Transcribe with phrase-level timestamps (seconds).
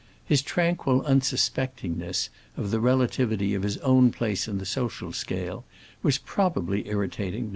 [0.25, 5.63] His tranquil unsuspectingness of the relativity of his own place in the social scale
[6.01, 7.49] was probably irritating to M.